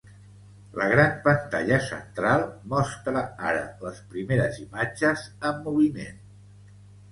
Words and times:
La 0.77 0.85
gran 0.91 1.11
pantalla 1.27 1.77
central 1.89 2.47
mostra 2.73 3.23
ara 3.51 3.61
les 3.85 4.01
primeres 4.15 4.59
imatges 4.67 5.29
en 5.53 5.63
moviment. 5.71 6.21